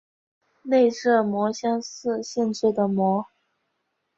[0.63, 3.27] 内射模相似性质的模。